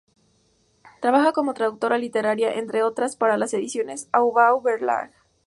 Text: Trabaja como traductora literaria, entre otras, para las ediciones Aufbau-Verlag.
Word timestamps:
Trabaja 0.99 1.31
como 1.31 1.53
traductora 1.53 1.99
literaria, 1.99 2.55
entre 2.57 2.81
otras, 2.81 3.15
para 3.15 3.37
las 3.37 3.53
ediciones 3.53 4.09
Aufbau-Verlag. 4.11 5.11